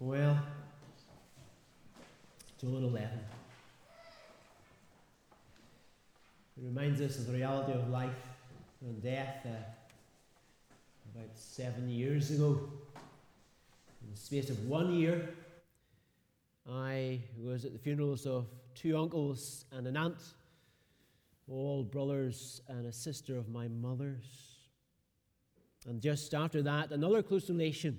Well, 0.00 0.38
John 2.60 2.84
11. 2.84 3.08
It 6.56 6.64
reminds 6.64 7.00
us 7.00 7.18
of 7.18 7.26
the 7.26 7.32
reality 7.32 7.72
of 7.72 7.88
life 7.88 8.12
and 8.80 9.02
death 9.02 9.44
uh, 9.44 9.48
about 11.12 11.30
seven 11.34 11.88
years 11.88 12.30
ago. 12.30 12.60
In 14.04 14.10
the 14.12 14.16
space 14.16 14.50
of 14.50 14.68
one 14.68 14.94
year, 14.94 15.30
I 16.70 17.18
was 17.36 17.64
at 17.64 17.72
the 17.72 17.78
funerals 17.80 18.24
of 18.24 18.46
two 18.76 18.96
uncles 18.96 19.64
and 19.72 19.84
an 19.88 19.96
aunt, 19.96 20.22
all 21.50 21.82
brothers 21.82 22.60
and 22.68 22.86
a 22.86 22.92
sister 22.92 23.36
of 23.36 23.48
my 23.48 23.66
mother's. 23.66 24.60
And 25.88 26.00
just 26.00 26.34
after 26.34 26.62
that, 26.62 26.92
another 26.92 27.20
close 27.20 27.50
relation. 27.50 27.98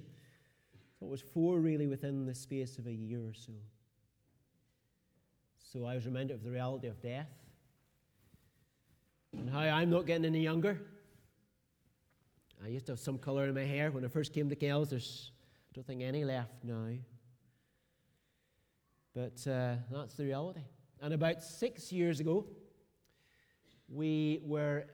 It 1.01 1.07
was 1.07 1.21
four 1.21 1.59
really 1.59 1.87
within 1.87 2.25
the 2.25 2.35
space 2.35 2.77
of 2.77 2.87
a 2.87 2.91
year 2.91 3.19
or 3.19 3.33
so. 3.33 3.53
So 5.71 5.85
I 5.85 5.95
was 5.95 6.05
reminded 6.05 6.33
of 6.33 6.43
the 6.43 6.51
reality 6.51 6.87
of 6.87 7.01
death 7.01 7.29
and 9.37 9.49
how 9.49 9.59
I'm 9.59 9.89
not 9.89 10.05
getting 10.05 10.25
any 10.25 10.41
younger. 10.41 10.81
I 12.63 12.67
used 12.67 12.87
to 12.87 12.93
have 12.93 12.99
some 12.99 13.17
colour 13.17 13.45
in 13.45 13.55
my 13.55 13.63
hair 13.63 13.91
when 13.91 14.03
I 14.03 14.07
first 14.07 14.33
came 14.33 14.49
to 14.49 14.55
Kells. 14.55 14.89
There's, 14.89 15.31
I 15.69 15.71
don't 15.75 15.87
think, 15.87 16.01
any 16.01 16.25
left 16.25 16.63
now. 16.63 16.89
But 19.13 19.49
uh, 19.49 19.75
that's 19.91 20.15
the 20.15 20.25
reality. 20.25 20.61
And 21.01 21.13
about 21.13 21.41
six 21.41 21.91
years 21.91 22.19
ago, 22.19 22.45
we 23.87 24.41
were 24.43 24.85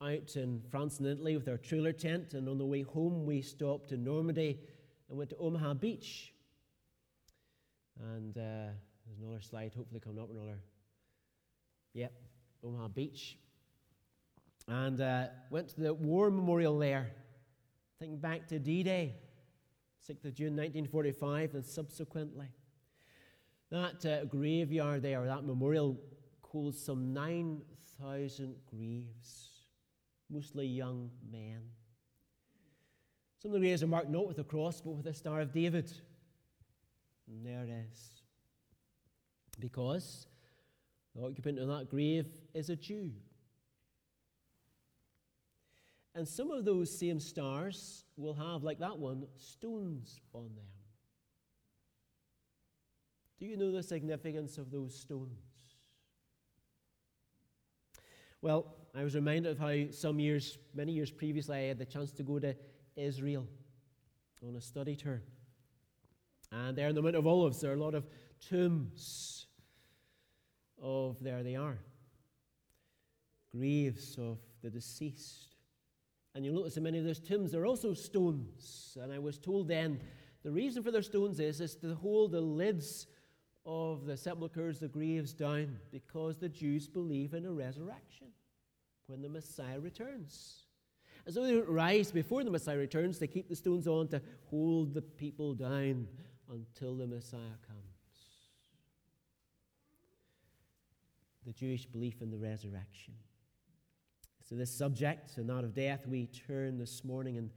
out 0.00 0.36
in 0.36 0.62
France 0.70 0.98
and 0.98 1.08
Italy 1.08 1.36
with 1.36 1.48
our 1.48 1.56
trailer 1.56 1.92
tent, 1.92 2.34
and 2.34 2.48
on 2.48 2.58
the 2.58 2.66
way 2.66 2.82
home, 2.82 3.24
we 3.24 3.42
stopped 3.42 3.92
in 3.92 4.04
Normandy 4.04 4.60
and 5.08 5.18
went 5.18 5.30
to 5.30 5.36
Omaha 5.36 5.74
Beach. 5.74 6.32
And 8.00 8.36
uh, 8.36 8.72
there's 9.06 9.18
another 9.22 9.40
slide, 9.40 9.72
hopefully, 9.74 10.00
coming 10.00 10.22
up. 10.22 10.30
Another. 10.30 10.58
Yep, 11.94 12.12
Omaha 12.64 12.88
Beach. 12.88 13.38
And 14.68 15.00
uh, 15.00 15.26
went 15.50 15.68
to 15.70 15.80
the 15.80 15.94
War 15.94 16.30
Memorial 16.30 16.78
there, 16.78 17.12
thinking 17.98 18.18
back 18.18 18.48
to 18.48 18.58
D 18.58 18.82
Day, 18.82 19.14
6th 20.08 20.24
of 20.24 20.34
June 20.34 20.56
1945, 20.56 21.54
and 21.54 21.64
subsequently. 21.64 22.48
That 23.70 24.04
uh, 24.04 24.24
graveyard 24.24 25.02
there, 25.02 25.24
that 25.24 25.44
memorial, 25.44 25.98
holds 26.42 26.80
some 26.80 27.12
9,000 27.12 28.54
graves, 28.70 29.50
mostly 30.30 30.66
young 30.66 31.10
men. 31.30 31.60
Some 33.38 33.50
of 33.50 33.52
the 33.54 33.60
graves 33.60 33.82
are 33.82 33.86
marked 33.86 34.10
not 34.10 34.26
with 34.26 34.38
a 34.38 34.44
cross, 34.44 34.80
but 34.80 34.92
with 34.92 35.06
a 35.06 35.14
Star 35.14 35.40
of 35.40 35.52
David. 35.52 35.92
And 37.28 37.44
there 37.44 37.64
it 37.64 37.70
is. 37.90 38.22
Because 39.58 40.26
the 41.14 41.24
occupant 41.24 41.58
of 41.58 41.68
that 41.68 41.90
grave 41.90 42.26
is 42.54 42.70
a 42.70 42.76
Jew. 42.76 43.12
And 46.14 46.26
some 46.26 46.50
of 46.50 46.64
those 46.64 46.98
same 46.98 47.20
stars 47.20 48.04
will 48.16 48.34
have, 48.34 48.62
like 48.62 48.78
that 48.78 48.98
one, 48.98 49.26
stones 49.36 50.20
on 50.32 50.44
them. 50.54 50.64
Do 53.38 53.44
you 53.44 53.58
know 53.58 53.70
the 53.70 53.82
significance 53.82 54.56
of 54.56 54.70
those 54.70 54.98
stones? 54.98 55.30
Well, 58.40 58.76
I 58.94 59.04
was 59.04 59.14
reminded 59.14 59.52
of 59.52 59.58
how 59.58 59.90
some 59.90 60.18
years, 60.18 60.56
many 60.74 60.92
years 60.92 61.10
previously, 61.10 61.56
I 61.56 61.68
had 61.68 61.78
the 61.78 61.84
chance 61.84 62.12
to 62.12 62.22
go 62.22 62.38
to 62.38 62.56
Israel 62.96 63.46
on 64.46 64.56
a 64.56 64.60
study 64.60 64.96
tour. 64.96 65.22
And 66.52 66.76
there 66.76 66.88
in 66.88 66.94
the 66.94 67.02
Mount 67.02 67.16
of 67.16 67.26
Olives, 67.26 67.60
there 67.60 67.72
are 67.72 67.74
a 67.74 67.80
lot 67.80 67.94
of 67.94 68.06
tombs 68.48 69.46
of, 70.80 71.18
there 71.20 71.42
they 71.42 71.56
are, 71.56 71.78
graves 73.54 74.16
of 74.18 74.38
the 74.62 74.70
deceased. 74.70 75.56
And 76.34 76.44
you'll 76.44 76.54
notice 76.54 76.76
in 76.76 76.82
many 76.82 76.98
of 76.98 77.04
those 77.04 77.18
tombs 77.18 77.50
there 77.50 77.62
are 77.62 77.66
also 77.66 77.94
stones. 77.94 78.96
And 79.00 79.12
I 79.12 79.18
was 79.18 79.38
told 79.38 79.68
then 79.68 80.00
the 80.42 80.50
reason 80.50 80.82
for 80.82 80.90
their 80.90 81.02
stones 81.02 81.40
is, 81.40 81.60
is 81.60 81.74
to 81.76 81.94
hold 81.94 82.32
the 82.32 82.40
lids 82.40 83.06
of 83.64 84.06
the 84.06 84.16
sepulchres, 84.16 84.78
the 84.78 84.86
graves 84.86 85.32
down, 85.32 85.78
because 85.90 86.36
the 86.36 86.48
Jews 86.48 86.86
believe 86.88 87.34
in 87.34 87.46
a 87.46 87.52
resurrection 87.52 88.28
when 89.08 89.22
the 89.22 89.28
Messiah 89.28 89.80
returns. 89.80 90.65
And 91.26 91.34
so 91.34 91.44
they 91.44 91.56
rise 91.56 92.12
before 92.12 92.44
the 92.44 92.50
Messiah 92.50 92.78
returns, 92.78 93.18
they 93.18 93.26
keep 93.26 93.48
the 93.48 93.56
stones 93.56 93.88
on 93.88 94.06
to 94.08 94.22
hold 94.48 94.94
the 94.94 95.02
people 95.02 95.54
down 95.54 96.06
until 96.48 96.96
the 96.96 97.06
Messiah 97.06 97.58
comes. 97.66 97.82
The 101.44 101.52
Jewish 101.52 101.84
belief 101.84 102.22
in 102.22 102.30
the 102.30 102.38
resurrection. 102.38 103.14
So, 104.48 104.54
this 104.54 104.70
subject, 104.70 105.38
and 105.38 105.50
that 105.50 105.64
of 105.64 105.74
death, 105.74 106.06
we 106.06 106.26
turn 106.26 106.78
this 106.78 107.04
morning 107.04 107.34
in 107.34 107.50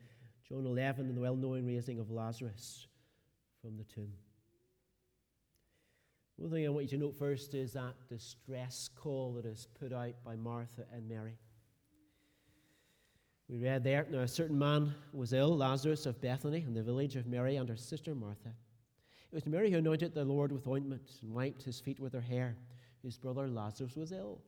John 0.47 0.65
11 0.65 1.05
and 1.05 1.15
the 1.15 1.21
well 1.21 1.35
known 1.35 1.67
raising 1.67 1.99
of 1.99 2.09
Lazarus 2.09 2.87
from 3.61 3.77
the 3.77 3.83
tomb. 3.83 4.11
One 6.37 6.49
thing 6.49 6.65
I 6.65 6.69
want 6.69 6.91
you 6.91 6.97
to 6.97 7.05
note 7.05 7.19
first 7.19 7.53
is 7.53 7.73
that 7.73 7.93
distress 8.07 8.89
call 8.95 9.33
that 9.33 9.45
is 9.45 9.67
put 9.79 9.93
out 9.93 10.15
by 10.25 10.35
Martha 10.35 10.85
and 10.91 11.07
Mary. 11.07 11.37
We 13.49 13.57
read 13.57 13.83
there, 13.83 14.05
now 14.11 14.19
a 14.19 14.27
certain 14.27 14.59
man 14.59 14.93
was 15.11 15.33
ill, 15.33 15.57
Lazarus 15.57 16.05
of 16.05 16.21
Bethany, 16.21 16.63
in 16.67 16.75
the 16.75 16.83
village 16.83 17.15
of 17.15 17.25
Mary 17.25 17.55
and 17.55 17.67
her 17.67 17.75
sister 17.75 18.13
Martha. 18.13 18.49
It 19.31 19.35
was 19.35 19.47
Mary 19.47 19.71
who 19.71 19.79
anointed 19.79 20.13
the 20.13 20.23
Lord 20.23 20.51
with 20.51 20.67
ointment 20.67 21.01
and 21.23 21.33
wiped 21.33 21.63
his 21.63 21.79
feet 21.79 21.99
with 21.99 22.13
her 22.13 22.21
hair. 22.21 22.55
His 23.01 23.17
brother 23.17 23.47
Lazarus 23.47 23.95
was 23.95 24.11
ill. 24.11 24.39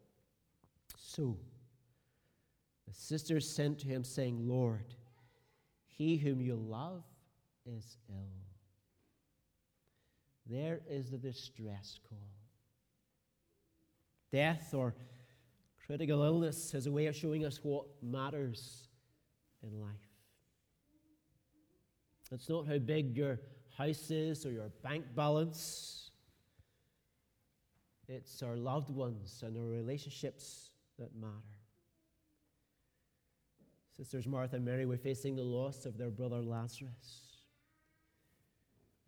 So, 0.98 1.36
the 2.88 2.94
sisters 2.94 3.50
sent 3.50 3.80
to 3.80 3.88
him, 3.88 4.04
saying, 4.04 4.48
Lord, 4.48 4.94
he 5.88 6.18
whom 6.18 6.40
you 6.40 6.56
love 6.56 7.04
is 7.66 7.98
ill. 8.10 8.42
There 10.48 10.82
is 10.88 11.10
the 11.10 11.18
distress 11.18 12.00
call. 12.08 12.20
Death 14.32 14.76
or 14.76 14.94
critical 15.88 16.22
illness 16.22 16.76
is 16.76 16.86
a 16.86 16.92
way 16.92 17.08
of 17.08 17.16
showing 17.16 17.46
us 17.46 17.60
what 17.64 17.86
matters 18.04 18.90
in 19.64 19.80
life. 19.80 19.92
It's 22.32 22.50
not 22.50 22.68
how 22.68 22.78
big 22.78 23.18
your 23.18 23.40
house 23.78 24.10
is 24.10 24.46
or 24.46 24.52
your 24.52 24.70
bank 24.84 25.06
balance, 25.16 26.12
it's 28.08 28.44
our 28.44 28.58
loved 28.58 28.90
ones 28.90 29.42
and 29.46 29.58
our 29.58 29.68
relationships 29.68 30.72
that 31.00 31.16
matter. 31.16 31.34
Sisters 33.96 34.28
Martha 34.28 34.56
and 34.56 34.66
Mary 34.66 34.86
were 34.86 34.98
facing 34.98 35.36
the 35.36 35.44
loss 35.44 35.86
of 35.86 35.98
their 35.98 36.10
brother 36.10 36.42
Lazarus, 36.42 37.38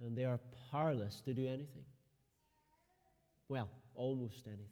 and 0.04 0.18
they 0.18 0.26
are 0.26 0.40
powerless 0.72 1.22
to 1.22 1.34
do 1.34 1.48
anything. 1.48 1.86
Well, 3.50 3.70
almost 3.96 4.46
anything. 4.48 4.68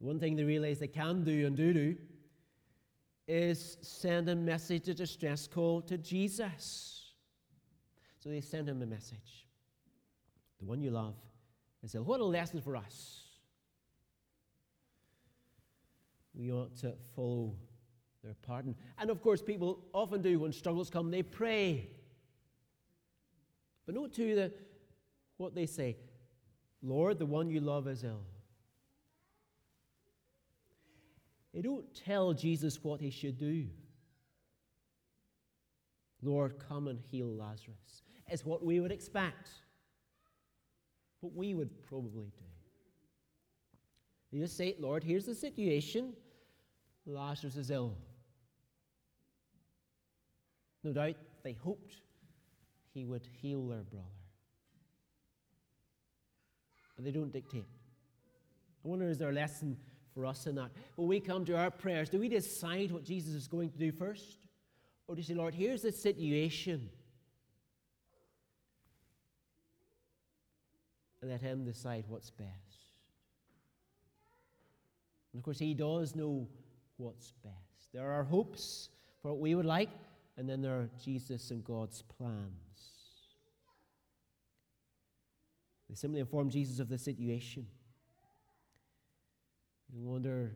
The 0.00 0.06
one 0.06 0.18
thing 0.18 0.36
they 0.36 0.44
realize 0.44 0.78
they 0.78 0.86
can 0.86 1.24
do 1.24 1.46
and 1.46 1.56
do 1.56 1.72
do 1.72 1.96
is 3.26 3.78
send 3.80 4.28
a 4.28 4.36
message, 4.36 4.88
a 4.88 4.94
distress 4.94 5.46
call 5.46 5.80
to 5.82 5.96
Jesus. 5.98 7.12
So 8.18 8.28
they 8.28 8.40
send 8.40 8.68
him 8.68 8.82
a 8.82 8.86
message. 8.86 9.46
The 10.60 10.66
one 10.66 10.80
you 10.80 10.90
love 10.90 11.14
is 11.82 11.94
ill. 11.94 12.04
What 12.04 12.20
a 12.20 12.24
lesson 12.24 12.60
for 12.60 12.76
us. 12.76 13.20
We 16.34 16.50
ought 16.50 16.76
to 16.78 16.94
follow 17.14 17.54
their 18.22 18.34
pardon. 18.42 18.74
And 18.98 19.10
of 19.10 19.22
course, 19.22 19.42
people 19.42 19.84
often 19.92 20.22
do 20.22 20.40
when 20.40 20.52
struggles 20.52 20.90
come, 20.90 21.10
they 21.10 21.22
pray. 21.22 21.88
But 23.86 23.94
note 23.94 24.14
too 24.14 24.34
that 24.36 24.52
what 25.36 25.54
they 25.54 25.66
say 25.66 25.96
Lord, 26.82 27.18
the 27.18 27.26
one 27.26 27.48
you 27.48 27.60
love 27.60 27.88
is 27.88 28.04
ill. 28.04 28.24
They 31.54 31.62
don't 31.62 31.84
tell 31.94 32.32
Jesus 32.32 32.82
what 32.82 33.00
he 33.00 33.10
should 33.10 33.38
do. 33.38 33.66
Lord, 36.20 36.58
come 36.68 36.88
and 36.88 36.98
heal 36.98 37.28
Lazarus. 37.28 38.02
It's 38.28 38.44
what 38.44 38.64
we 38.64 38.80
would 38.80 38.90
expect, 38.90 39.50
what 41.20 41.34
we 41.34 41.54
would 41.54 41.70
probably 41.86 42.32
do. 42.36 42.44
They 44.32 44.40
just 44.40 44.56
say, 44.56 44.74
Lord, 44.80 45.04
here's 45.04 45.26
the 45.26 45.34
situation 45.34 46.14
Lazarus 47.06 47.56
is 47.56 47.70
ill. 47.70 47.94
No 50.82 50.92
doubt 50.92 51.16
they 51.44 51.52
hoped 51.52 51.96
he 52.92 53.04
would 53.04 53.28
heal 53.40 53.68
their 53.68 53.82
brother. 53.82 54.06
But 56.96 57.04
they 57.04 57.10
don't 57.10 57.32
dictate. 57.32 57.66
I 58.84 58.88
wonder, 58.88 59.08
is 59.08 59.18
there 59.18 59.30
a 59.30 59.32
lesson 59.32 59.76
for 60.14 60.24
us 60.24 60.46
in 60.46 60.54
that. 60.54 60.70
When 60.96 61.08
we 61.08 61.20
come 61.20 61.44
to 61.46 61.56
our 61.56 61.70
prayers, 61.70 62.08
do 62.08 62.18
we 62.18 62.28
decide 62.28 62.92
what 62.92 63.04
Jesus 63.04 63.34
is 63.34 63.48
going 63.48 63.70
to 63.70 63.78
do 63.78 63.90
first? 63.90 64.38
Or 65.06 65.14
do 65.14 65.20
you 65.20 65.26
say, 65.26 65.34
Lord, 65.34 65.54
here's 65.54 65.82
the 65.82 65.92
situation? 65.92 66.88
And 71.20 71.30
let 71.30 71.40
Him 71.40 71.64
decide 71.64 72.04
what's 72.08 72.30
best. 72.30 72.48
And 75.32 75.40
of 75.40 75.44
course, 75.44 75.58
He 75.58 75.74
does 75.74 76.14
know 76.14 76.46
what's 76.96 77.32
best. 77.42 77.92
There 77.92 78.10
are 78.10 78.22
hopes 78.22 78.90
for 79.20 79.32
what 79.32 79.40
we 79.40 79.54
would 79.54 79.66
like, 79.66 79.90
and 80.36 80.48
then 80.48 80.62
there 80.62 80.74
are 80.74 80.90
Jesus 81.02 81.50
and 81.50 81.64
God's 81.64 82.02
plans. 82.02 82.50
They 85.88 85.94
simply 85.96 86.20
inform 86.20 86.50
Jesus 86.50 86.78
of 86.78 86.88
the 86.88 86.98
situation. 86.98 87.66
You 89.92 90.06
wonder, 90.06 90.52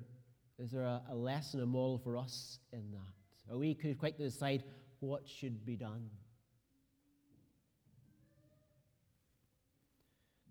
is 0.59 0.71
there 0.71 0.83
a, 0.83 1.03
a 1.11 1.15
lesson, 1.15 1.61
a 1.61 1.67
model 1.67 1.99
for 1.99 2.17
us 2.17 2.59
in 2.73 2.91
that? 2.93 3.53
Are 3.53 3.59
we 3.59 3.75
could 3.75 3.99
quickly 3.99 4.25
decide 4.25 4.65
what 5.01 5.29
should 5.29 5.65
be 5.65 5.77
done? 5.77 6.11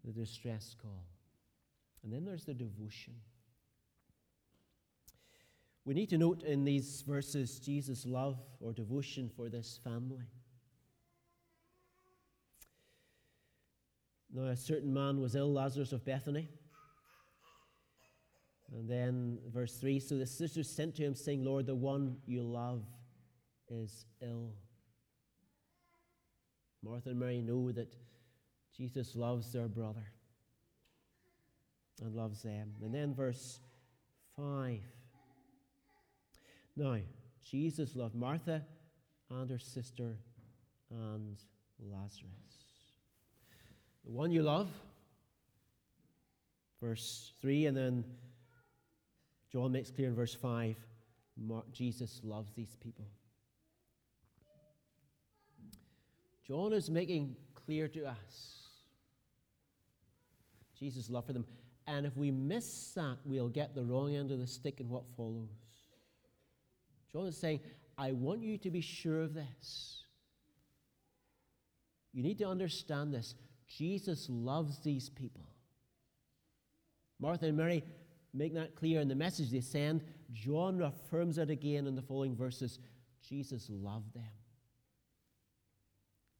The 0.03 0.11
distress 0.11 0.75
call. 0.81 1.05
And 2.03 2.13
then 2.13 2.23
there's 2.23 2.45
the 2.45 2.53
devotion. 2.53 3.13
We 5.83 5.93
need 5.93 6.09
to 6.09 6.17
note 6.17 6.43
in 6.43 6.63
these 6.63 7.03
verses 7.07 7.59
Jesus' 7.59 8.05
love 8.05 8.37
or 8.59 8.73
devotion 8.73 9.29
for 9.35 9.49
this 9.49 9.79
family. 9.83 10.25
Now, 14.33 14.47
a 14.47 14.55
certain 14.55 14.93
man 14.93 15.21
was 15.21 15.35
ill, 15.35 15.53
Lazarus 15.53 15.93
of 15.93 16.03
Bethany. 16.03 16.49
And 18.75 18.89
then, 18.89 19.39
verse 19.53 19.75
3 19.77 19.99
So 19.99 20.17
the 20.17 20.25
sisters 20.25 20.69
sent 20.69 20.95
to 20.95 21.03
him, 21.03 21.15
saying, 21.15 21.43
Lord, 21.43 21.65
the 21.65 21.75
one 21.75 22.17
you 22.25 22.43
love 22.43 22.83
is 23.69 24.05
ill. 24.21 24.51
Martha 26.83 27.09
and 27.09 27.19
Mary 27.19 27.41
know 27.41 27.71
that 27.71 27.95
Jesus 28.75 29.15
loves 29.15 29.51
their 29.51 29.67
brother 29.67 30.05
and 32.01 32.13
loves 32.13 32.43
them. 32.43 32.73
And 32.81 32.93
then, 32.93 33.13
verse 33.13 33.59
5 34.35 34.79
Now, 36.75 36.97
Jesus 37.43 37.95
loved 37.95 38.15
Martha 38.15 38.63
and 39.29 39.49
her 39.49 39.59
sister 39.59 40.17
and 40.91 41.37
Lazarus 41.79 42.67
the 44.07 44.13
one 44.13 44.31
you 44.31 44.41
love. 44.41 44.69
Verse 46.81 47.33
3, 47.41 47.65
and 47.65 47.77
then 47.77 48.05
John 49.51 49.71
makes 49.71 49.91
clear 49.91 50.09
in 50.09 50.15
verse 50.15 50.33
5 50.33 50.75
Jesus 51.71 52.19
loves 52.23 52.51
these 52.53 52.75
people. 52.81 53.05
John 56.47 56.73
is 56.73 56.89
making 56.89 57.35
clear 57.53 57.87
to 57.89 58.05
us 58.05 58.57
Jesus' 60.79 61.09
love 61.09 61.25
for 61.25 61.33
them. 61.33 61.45
And 61.87 62.05
if 62.05 62.15
we 62.17 62.31
miss 62.31 62.91
that, 62.93 63.17
we'll 63.25 63.49
get 63.49 63.73
the 63.73 63.83
wrong 63.83 64.15
end 64.15 64.31
of 64.31 64.39
the 64.39 64.47
stick 64.47 64.79
in 64.79 64.89
what 64.89 65.03
follows. 65.15 65.47
John 67.11 67.27
is 67.27 67.37
saying, 67.37 67.61
I 67.97 68.11
want 68.11 68.43
you 68.43 68.57
to 68.59 68.69
be 68.69 68.81
sure 68.81 69.21
of 69.21 69.33
this. 69.33 70.03
You 72.13 72.23
need 72.23 72.37
to 72.39 72.45
understand 72.45 73.13
this. 73.13 73.35
Jesus 73.67 74.27
loves 74.29 74.79
these 74.79 75.09
people. 75.09 75.43
Martha 77.19 77.47
and 77.47 77.57
Mary 77.57 77.83
make 78.33 78.53
that 78.53 78.75
clear 78.75 78.99
in 79.01 79.07
the 79.07 79.15
message 79.15 79.51
they 79.51 79.61
send. 79.61 80.03
John 80.33 80.81
affirms 80.81 81.37
it 81.37 81.49
again 81.49 81.87
in 81.87 81.95
the 81.95 82.01
following 82.01 82.35
verses 82.35 82.79
Jesus 83.27 83.67
loved 83.69 84.13
them. 84.13 84.23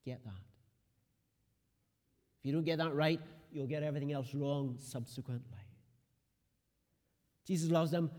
Get 0.05 0.23
that. 0.23 0.31
If 2.39 2.45
you 2.45 2.53
don't 2.53 2.63
get 2.63 2.77
that 2.77 2.93
right, 2.93 3.19
you'll 3.51 3.67
get 3.67 3.83
everything 3.83 4.13
else 4.13 4.33
wrong 4.33 4.75
subsequently. 4.77 5.57
Jesus 7.45 7.69
loves 7.69 7.91
them. 7.91 8.11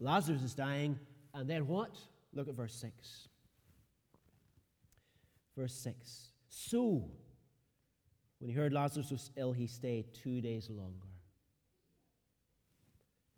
Lazarus 0.00 0.42
is 0.42 0.54
dying. 0.54 0.98
And 1.34 1.48
then 1.48 1.66
what? 1.66 1.96
Look 2.32 2.48
at 2.48 2.54
verse 2.54 2.74
6. 2.74 3.28
Verse 5.56 5.74
6. 5.74 6.32
So, 6.48 7.10
when 8.38 8.50
he 8.50 8.56
heard 8.56 8.72
Lazarus 8.72 9.10
was 9.10 9.30
ill, 9.36 9.52
he 9.52 9.66
stayed 9.66 10.14
two 10.14 10.40
days 10.40 10.68
longer. 10.70 11.09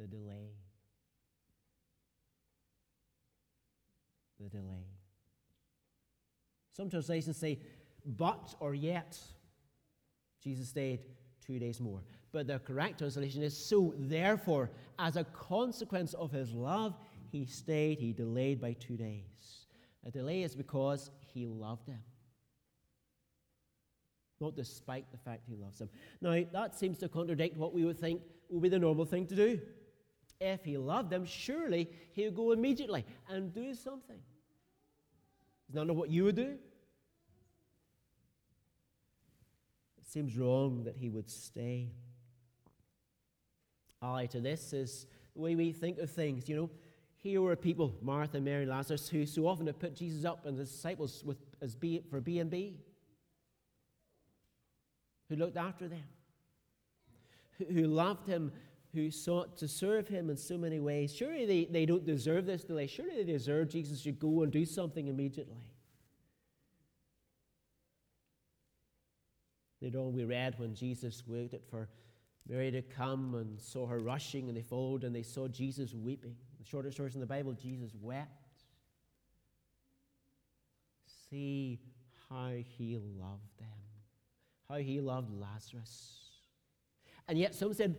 The 0.02 0.08
delay. 0.08 0.50
The 4.40 4.48
delay. 4.48 4.88
Some 6.72 6.90
translations 6.90 7.36
say, 7.36 7.60
but 8.04 8.52
or 8.58 8.74
yet. 8.74 9.16
Jesus 10.42 10.70
stayed 10.70 11.04
two 11.46 11.60
days 11.60 11.80
more. 11.80 12.02
But 12.32 12.48
the 12.48 12.58
correct 12.58 12.98
translation 12.98 13.44
is, 13.44 13.56
so 13.56 13.94
therefore, 13.96 14.70
as 14.98 15.16
a 15.16 15.22
consequence 15.22 16.14
of 16.14 16.32
his 16.32 16.52
love, 16.52 16.96
he 17.30 17.44
stayed, 17.44 18.00
he 18.00 18.12
delayed 18.12 18.60
by 18.60 18.72
two 18.72 18.96
days. 18.96 19.66
A 20.04 20.10
delay 20.10 20.42
is 20.42 20.56
because 20.56 21.12
he 21.32 21.46
loved 21.46 21.86
them 21.86 22.02
not 24.40 24.56
despite 24.56 25.10
the 25.12 25.18
fact 25.18 25.44
he 25.46 25.54
loves 25.54 25.78
them. 25.78 25.88
Now, 26.20 26.36
that 26.52 26.76
seems 26.76 26.98
to 26.98 27.08
contradict 27.08 27.56
what 27.56 27.72
we 27.72 27.84
would 27.84 27.96
think 27.96 28.20
would 28.48 28.60
be 28.60 28.68
the 28.68 28.78
normal 28.78 29.04
thing 29.04 29.24
to 29.28 29.36
do. 29.36 29.60
If 30.44 30.64
he 30.64 30.76
loved 30.76 31.10
them, 31.10 31.24
surely 31.24 31.88
he 32.12 32.24
would 32.24 32.34
go 32.34 32.52
immediately 32.52 33.04
and 33.28 33.52
do 33.52 33.74
something. 33.74 34.18
That 35.72 35.86
not 35.86 35.96
what 35.96 36.10
you 36.10 36.24
would 36.24 36.36
do? 36.36 36.58
It 39.98 40.06
seems 40.06 40.36
wrong 40.36 40.84
that 40.84 40.96
he 40.96 41.08
would 41.08 41.30
stay. 41.30 41.92
Ally 44.02 44.26
to 44.26 44.40
this 44.40 44.72
is 44.72 45.06
the 45.34 45.40
way 45.40 45.54
we 45.54 45.72
think 45.72 45.98
of 45.98 46.10
things. 46.10 46.48
You 46.48 46.56
know, 46.56 46.70
here 47.18 47.40
were 47.40 47.54
people, 47.54 47.94
Martha, 48.02 48.40
Mary, 48.40 48.66
Lazarus, 48.66 49.08
who 49.08 49.24
so 49.24 49.46
often 49.46 49.66
have 49.68 49.78
put 49.78 49.94
Jesus 49.94 50.24
up 50.24 50.44
and 50.44 50.58
the 50.58 50.64
disciples 50.64 51.22
with, 51.24 51.38
as 51.60 51.76
B, 51.76 52.02
for 52.10 52.20
B 52.20 52.40
and 52.40 52.50
B 52.50 52.80
who 55.32 55.38
looked 55.38 55.56
after 55.56 55.88
them, 55.88 56.04
who 57.56 57.86
loved 57.86 58.26
him, 58.28 58.52
who 58.94 59.10
sought 59.10 59.56
to 59.58 59.68
serve 59.68 60.08
him 60.08 60.28
in 60.28 60.36
so 60.36 60.58
many 60.58 60.80
ways. 60.80 61.14
Surely 61.14 61.46
they, 61.46 61.64
they 61.64 61.86
don't 61.86 62.04
deserve 62.04 62.46
this 62.46 62.64
delay. 62.64 62.86
Surely 62.86 63.16
they 63.16 63.32
deserve 63.32 63.68
Jesus 63.68 64.02
to 64.02 64.12
go 64.12 64.42
and 64.42 64.52
do 64.52 64.64
something 64.64 65.08
immediately. 65.08 65.66
Later 69.80 69.98
on, 69.98 70.12
we 70.12 70.24
read 70.24 70.58
when 70.58 70.74
Jesus 70.74 71.22
waited 71.26 71.62
for 71.68 71.88
Mary 72.48 72.70
to 72.70 72.82
come 72.82 73.34
and 73.34 73.60
saw 73.60 73.86
her 73.86 73.98
rushing, 73.98 74.48
and 74.48 74.56
they 74.56 74.62
followed 74.62 75.04
and 75.04 75.14
they 75.14 75.22
saw 75.22 75.48
Jesus 75.48 75.94
weeping. 75.94 76.36
The 76.60 76.64
shortest 76.64 76.98
verse 76.98 77.14
in 77.14 77.20
the 77.20 77.26
Bible, 77.26 77.52
Jesus 77.52 77.92
wept. 78.00 78.30
See 81.30 81.80
how 82.28 82.50
he 82.78 82.98
loved 82.98 83.58
them 83.58 83.68
how 84.72 84.78
he 84.78 85.00
loved 85.00 85.30
Lazarus. 85.38 86.18
And 87.28 87.38
yet 87.38 87.54
some 87.54 87.74
said, 87.74 87.94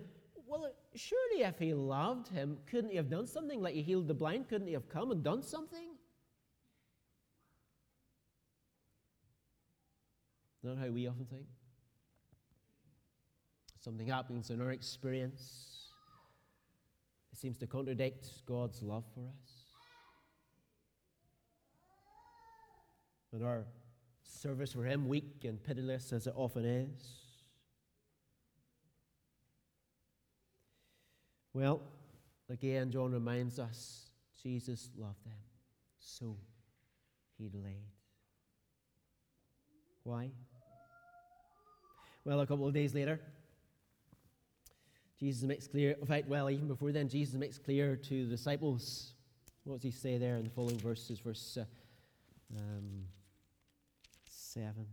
well, 0.53 0.71
surely 0.95 1.43
if 1.43 1.57
he 1.57 1.73
loved 1.73 2.27
him, 2.27 2.57
couldn't 2.69 2.91
he 2.91 2.97
have 2.97 3.09
done 3.09 3.25
something? 3.25 3.61
Like 3.61 3.73
he 3.73 3.81
healed 3.81 4.07
the 4.07 4.13
blind, 4.13 4.47
couldn't 4.47 4.67
he 4.67 4.73
have 4.73 4.87
come 4.87 5.11
and 5.11 5.23
done 5.23 5.41
something? 5.41 5.89
Not 10.61 10.77
how 10.77 10.89
we 10.89 11.07
often 11.07 11.25
think. 11.25 11.45
Something 13.79 14.07
happens 14.07 14.49
in 14.49 14.61
our 14.61 14.71
experience. 14.71 15.89
It 17.33 17.39
seems 17.39 17.57
to 17.57 17.67
contradict 17.67 18.45
God's 18.45 18.81
love 18.81 19.03
for 19.13 19.21
us. 19.21 19.51
And 23.33 23.43
our 23.43 23.65
service 24.23 24.71
for 24.71 24.85
Him, 24.85 25.07
weak 25.07 25.43
and 25.43 25.61
pitiless 25.61 26.13
as 26.13 26.27
it 26.27 26.33
often 26.37 26.63
is? 26.63 27.22
Well, 31.53 31.81
again, 32.49 32.91
John 32.91 33.11
reminds 33.11 33.59
us 33.59 34.09
Jesus 34.41 34.89
loved 34.97 35.23
them, 35.25 35.37
so 35.99 36.35
He 37.37 37.47
delayed. 37.47 37.85
Why? 40.03 40.31
Well, 42.25 42.39
a 42.41 42.47
couple 42.47 42.67
of 42.67 42.73
days 42.73 42.93
later, 42.93 43.19
Jesus 45.19 45.43
makes 45.43 45.67
clear, 45.67 45.91
in 45.91 46.05
fact, 46.05 46.27
well, 46.27 46.49
even 46.49 46.67
before 46.67 46.91
then, 46.91 47.07
Jesus 47.07 47.35
makes 47.35 47.57
clear 47.57 47.95
to 47.95 48.25
the 48.25 48.31
disciples. 48.31 49.13
What 49.63 49.75
does 49.75 49.83
he 49.83 49.91
say 49.91 50.17
there 50.17 50.35
in 50.37 50.43
the 50.43 50.49
following 50.49 50.79
verses? 50.79 51.19
Verse 51.19 51.57
uh, 51.57 51.65
um, 52.57 53.05
7. 54.25 54.85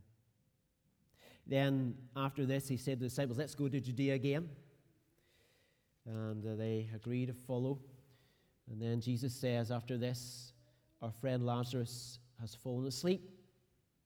Then, 1.46 1.94
after 2.14 2.46
this, 2.46 2.68
he 2.68 2.76
said 2.76 2.98
to 2.98 3.04
the 3.04 3.08
disciples, 3.08 3.38
Let's 3.38 3.54
go 3.54 3.68
to 3.68 3.80
Judea 3.80 4.14
again. 4.14 4.48
And 6.06 6.44
uh, 6.46 6.56
they 6.56 6.88
agree 6.94 7.26
to 7.26 7.32
follow. 7.32 7.78
And 8.70 8.80
then 8.80 9.00
Jesus 9.00 9.34
says, 9.34 9.70
After 9.70 9.96
this, 9.96 10.52
our 11.02 11.12
friend 11.12 11.44
Lazarus 11.44 12.18
has 12.40 12.54
fallen 12.54 12.86
asleep, 12.86 13.30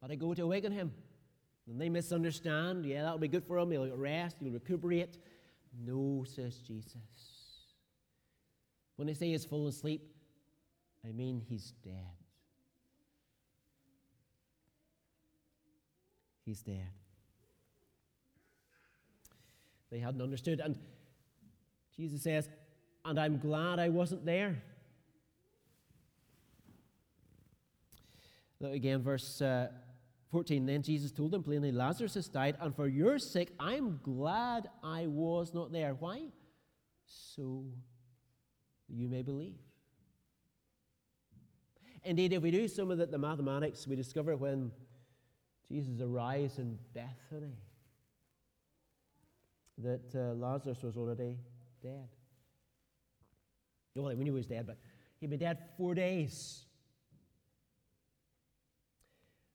but 0.00 0.10
I 0.10 0.14
go 0.14 0.34
to 0.34 0.42
awaken 0.42 0.72
him. 0.72 0.92
And 1.66 1.80
they 1.80 1.88
misunderstand. 1.88 2.84
Yeah, 2.84 3.02
that'll 3.02 3.18
be 3.18 3.28
good 3.28 3.44
for 3.44 3.58
him. 3.58 3.70
He'll 3.70 3.96
rest. 3.96 4.36
He'll 4.40 4.52
recuperate. 4.52 5.16
No, 5.84 6.24
says 6.26 6.58
Jesus. 6.58 6.94
When 8.96 9.08
I 9.08 9.12
say 9.12 9.30
he's 9.30 9.44
fallen 9.44 9.68
asleep, 9.68 10.02
I 11.06 11.12
mean 11.12 11.42
he's 11.48 11.72
dead. 11.82 11.94
He's 16.44 16.60
dead. 16.60 16.90
They 19.90 19.98
hadn't 19.98 20.20
understood. 20.20 20.60
And 20.60 20.76
Jesus 21.96 22.22
says, 22.22 22.48
And 23.04 23.18
I'm 23.18 23.38
glad 23.38 23.78
I 23.78 23.88
wasn't 23.88 24.24
there. 24.24 24.62
Look 28.60 28.72
again, 28.72 29.02
verse 29.02 29.42
uh, 29.42 29.68
14. 30.30 30.66
Then 30.66 30.82
Jesus 30.82 31.12
told 31.12 31.30
them 31.30 31.42
plainly, 31.42 31.70
Lazarus 31.70 32.14
has 32.14 32.28
died, 32.28 32.56
and 32.60 32.74
for 32.74 32.88
your 32.88 33.18
sake, 33.18 33.52
I'm 33.60 34.00
glad 34.02 34.68
I 34.82 35.06
was 35.06 35.52
not 35.54 35.70
there. 35.70 35.94
Why? 35.94 36.28
So 37.06 37.64
you 38.88 39.08
may 39.08 39.22
believe. 39.22 39.58
Indeed, 42.04 42.32
if 42.32 42.42
we 42.42 42.50
do 42.50 42.68
some 42.68 42.90
of 42.90 42.98
the, 42.98 43.06
the 43.06 43.18
mathematics, 43.18 43.86
we 43.86 43.96
discover 43.96 44.36
when 44.36 44.70
Jesus 45.68 46.00
arrives 46.00 46.58
in 46.58 46.78
Bethany 46.92 47.56
that 49.78 50.14
uh, 50.14 50.34
Lazarus 50.34 50.82
was 50.82 50.96
already 50.96 51.36
dead. 51.84 52.08
Well, 53.94 54.16
we 54.16 54.24
knew 54.24 54.32
he 54.32 54.38
was 54.38 54.46
dead, 54.46 54.66
but 54.66 54.78
he'd 55.20 55.28
been 55.30 55.38
dead 55.38 55.58
four 55.76 55.94
days. 55.94 56.64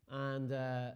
And 0.10 0.52
uh, 0.52 0.92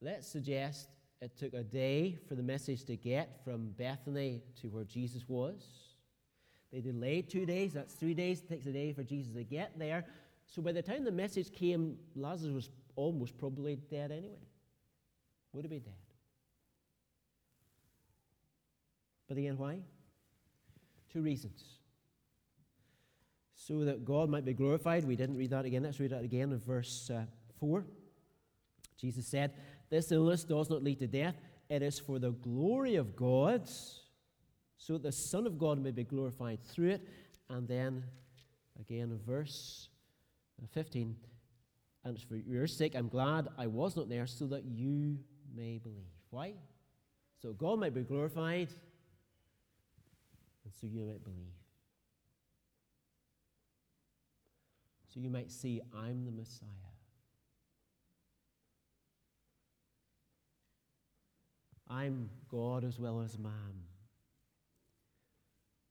let's 0.00 0.28
suggest 0.28 0.88
it 1.22 1.36
took 1.36 1.54
a 1.54 1.62
day 1.62 2.18
for 2.28 2.34
the 2.34 2.42
message 2.42 2.84
to 2.84 2.96
get 2.96 3.42
from 3.42 3.70
Bethany 3.78 4.42
to 4.60 4.68
where 4.68 4.84
Jesus 4.84 5.24
was. 5.26 5.66
They 6.72 6.80
delayed 6.80 7.30
two 7.30 7.46
days, 7.46 7.72
that's 7.72 7.94
three 7.94 8.14
days. 8.14 8.40
It 8.40 8.48
takes 8.48 8.66
a 8.66 8.72
day 8.72 8.92
for 8.92 9.02
Jesus 9.02 9.32
to 9.32 9.44
get 9.44 9.78
there. 9.78 10.04
So 10.46 10.60
by 10.60 10.72
the 10.72 10.82
time 10.82 11.04
the 11.04 11.10
message 11.10 11.50
came, 11.52 11.96
Lazarus 12.14 12.54
was 12.54 12.70
almost 12.96 13.38
probably 13.38 13.76
dead 13.76 14.12
anyway. 14.12 14.46
Would 15.54 15.64
have 15.64 15.70
been 15.70 15.80
dead. 15.80 15.94
But 19.26 19.38
again, 19.38 19.56
why? 19.56 19.78
Two 21.16 21.22
reasons. 21.22 21.64
So 23.54 23.86
that 23.86 24.04
God 24.04 24.28
might 24.28 24.44
be 24.44 24.52
glorified. 24.52 25.06
We 25.06 25.16
didn't 25.16 25.38
read 25.38 25.48
that 25.48 25.64
again. 25.64 25.84
Let's 25.84 25.98
read 25.98 26.10
that 26.10 26.22
again 26.22 26.52
in 26.52 26.58
verse 26.58 27.10
uh, 27.10 27.22
4. 27.58 27.86
Jesus 29.00 29.26
said, 29.26 29.54
This 29.88 30.12
illness 30.12 30.44
does 30.44 30.68
not 30.68 30.82
lead 30.82 30.98
to 30.98 31.06
death, 31.06 31.36
it 31.70 31.80
is 31.80 31.98
for 31.98 32.18
the 32.18 32.32
glory 32.32 32.96
of 32.96 33.16
God, 33.16 33.66
so 34.76 34.92
that 34.92 35.04
the 35.04 35.10
Son 35.10 35.46
of 35.46 35.58
God 35.58 35.78
may 35.78 35.90
be 35.90 36.04
glorified 36.04 36.62
through 36.62 36.90
it. 36.90 37.08
And 37.48 37.66
then 37.66 38.04
again 38.78 39.10
in 39.10 39.18
verse 39.26 39.88
uh, 40.62 40.66
15, 40.74 41.16
and 42.04 42.14
it's 42.14 42.24
for 42.24 42.36
your 42.36 42.66
sake 42.66 42.94
I'm 42.94 43.08
glad 43.08 43.48
I 43.56 43.68
was 43.68 43.96
not 43.96 44.10
there, 44.10 44.26
so 44.26 44.44
that 44.48 44.66
you 44.66 45.18
may 45.56 45.78
believe. 45.78 46.12
Why? 46.28 46.52
So 47.40 47.54
God 47.54 47.80
might 47.80 47.94
be 47.94 48.02
glorified, 48.02 48.68
so 50.80 50.86
you 50.86 51.04
might 51.04 51.24
believe. 51.24 51.54
So 55.12 55.20
you 55.20 55.30
might 55.30 55.50
see, 55.50 55.80
I'm 55.94 56.24
the 56.24 56.30
Messiah. 56.30 56.68
I'm 61.88 62.28
God 62.50 62.84
as 62.84 62.98
well 62.98 63.20
as 63.20 63.38
man. 63.38 63.52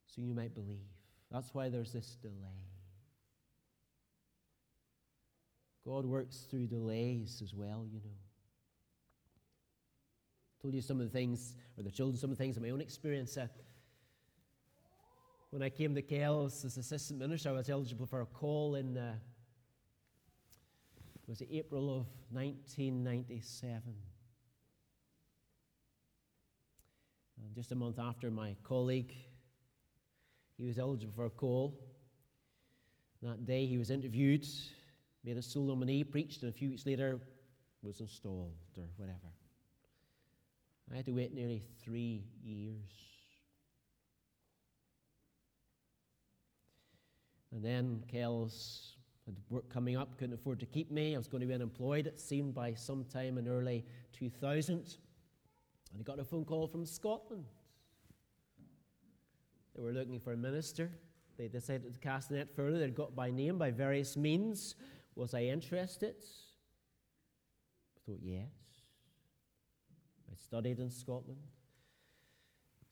So 0.05 0.21
you 0.21 0.33
might 0.33 0.53
believe. 0.53 0.85
That's 1.31 1.53
why 1.53 1.69
there's 1.69 1.91
this 1.91 2.17
delay. 2.21 2.65
God 5.85 6.05
works 6.05 6.45
through 6.49 6.67
delays 6.67 7.41
as 7.43 7.53
well, 7.53 7.85
you 7.91 7.99
know. 7.99 8.17
I 10.49 10.61
told 10.61 10.73
you 10.73 10.81
some 10.81 10.99
of 10.99 11.05
the 11.05 11.11
things, 11.11 11.55
or 11.77 11.83
the 11.83 11.91
children, 11.91 12.17
some 12.17 12.31
of 12.31 12.37
the 12.37 12.43
things 12.43 12.57
of 12.57 12.63
my 12.63 12.69
own 12.69 12.81
experience. 12.81 13.37
Uh, 13.37 13.47
when 15.55 15.63
I 15.63 15.69
came 15.69 15.95
to 15.95 16.01
Kells 16.01 16.65
as 16.65 16.75
assistant 16.75 17.17
minister, 17.17 17.47
I 17.47 17.53
was 17.53 17.69
eligible 17.69 18.05
for 18.05 18.19
a 18.19 18.25
call 18.25 18.75
in, 18.75 18.97
uh, 18.97 19.13
was 21.29 21.39
it 21.39 21.47
April 21.49 21.85
of 21.85 22.07
1997. 22.31 23.81
And 27.41 27.55
just 27.55 27.71
a 27.71 27.75
month 27.75 27.99
after 27.99 28.29
my 28.29 28.57
colleague, 28.65 29.13
he 30.57 30.65
was 30.65 30.77
eligible 30.77 31.13
for 31.15 31.27
a 31.27 31.29
call. 31.29 31.79
That 33.21 33.45
day 33.45 33.65
he 33.65 33.77
was 33.77 33.91
interviewed, 33.91 34.45
made 35.23 35.37
a 35.37 35.41
sole 35.41 35.67
nominee, 35.67 36.03
preached, 36.03 36.43
and 36.43 36.49
a 36.49 36.53
few 36.53 36.71
weeks 36.71 36.85
later 36.85 37.17
was 37.81 38.01
installed 38.01 38.57
or 38.77 38.89
whatever. 38.97 39.31
I 40.91 40.97
had 40.97 41.05
to 41.05 41.13
wait 41.13 41.33
nearly 41.33 41.63
three 41.81 42.25
years. 42.43 43.14
And 47.55 47.63
then 47.63 48.03
Kells 48.11 48.97
had 49.25 49.35
work 49.49 49.69
coming 49.69 49.95
up, 49.95 50.17
couldn't 50.17 50.33
afford 50.33 50.59
to 50.59 50.65
keep 50.65 50.91
me. 50.91 51.15
I 51.15 51.17
was 51.17 51.29
going 51.29 51.39
to 51.39 51.47
be 51.47 51.53
unemployed, 51.53 52.05
it 52.05 52.19
seemed, 52.19 52.53
by 52.53 52.73
sometime 52.73 53.37
in 53.37 53.47
early 53.47 53.85
2000. 54.11 54.73
And 54.73 54.87
I 55.97 56.03
got 56.03 56.19
a 56.19 56.25
phone 56.25 56.43
call 56.43 56.67
from 56.67 56.85
Scotland. 56.85 57.45
They 59.73 59.81
were 59.81 59.93
looking 59.93 60.19
for 60.19 60.33
a 60.33 60.37
minister. 60.37 60.91
They 61.37 61.47
decided 61.47 61.93
to 61.93 61.99
cast 61.99 62.27
the 62.27 62.35
net 62.35 62.53
further. 62.53 62.77
They'd 62.77 62.93
got 62.93 63.15
by 63.15 63.31
name 63.31 63.57
by 63.57 63.71
various 63.71 64.17
means. 64.17 64.75
Was 65.15 65.33
I 65.33 65.43
interested? 65.43 66.15
I 67.95 67.99
thought, 68.05 68.19
yes. 68.21 68.49
I 70.29 70.35
studied 70.35 70.79
in 70.79 70.89
Scotland. 70.89 71.39